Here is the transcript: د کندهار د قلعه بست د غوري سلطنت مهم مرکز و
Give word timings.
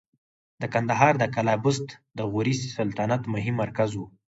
د 0.61 0.63
کندهار 0.73 1.13
د 1.19 1.23
قلعه 1.35 1.57
بست 1.63 1.87
د 2.17 2.19
غوري 2.31 2.53
سلطنت 2.77 3.21
مهم 3.33 3.55
مرکز 3.63 3.91
و 3.95 4.01